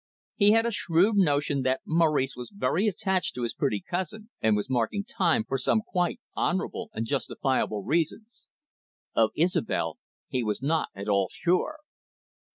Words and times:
He 0.35 0.53
had 0.53 0.65
a 0.65 0.71
shrewd 0.71 1.15
notion 1.15 1.61
that 1.61 1.81
Maurice 1.85 2.35
was 2.35 2.49
very 2.51 2.87
attached 2.87 3.35
to 3.35 3.43
his 3.43 3.53
pretty 3.53 3.83
cousin, 3.87 4.31
and 4.41 4.55
was 4.55 4.67
marking 4.67 5.03
time 5.03 5.43
for 5.43 5.59
some 5.59 5.81
quite 5.85 6.19
honourable 6.35 6.89
and 6.93 7.05
justifiable 7.05 7.83
reasons. 7.83 8.47
Of 9.13 9.29
Isobel 9.37 9.99
he 10.27 10.43
was 10.43 10.59
not 10.59 10.89
at 10.95 11.07
all 11.07 11.29
sure. 11.31 11.81